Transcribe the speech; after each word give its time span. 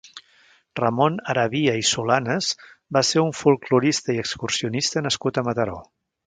Ramon 0.79 1.19
Arabia 1.33 1.75
i 1.81 1.83
Solanas 1.89 2.47
va 2.97 3.05
ser 3.11 3.23
un 3.27 3.37
folklorista 3.41 4.17
i 4.17 4.19
excursionista 4.25 5.05
nascut 5.09 5.39
a 5.43 5.47
Mataró. 5.51 5.79